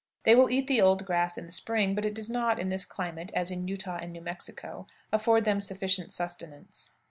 They 0.23 0.33
will 0.33 0.49
eat 0.49 0.65
the 0.65 0.81
old 0.81 1.05
grass 1.05 1.37
in 1.37 1.45
the 1.45 1.51
spring, 1.51 1.93
but 1.93 2.05
it 2.05 2.15
does 2.15 2.27
not, 2.27 2.57
in 2.57 2.69
this 2.69 2.85
climate, 2.85 3.29
as 3.35 3.51
in 3.51 3.67
Utah 3.67 3.99
and 4.01 4.11
New 4.11 4.21
Mexico, 4.21 4.87
afford 5.13 5.45
them 5.45 5.61
sufficient 5.61 6.11
sustenance. 6.11 6.93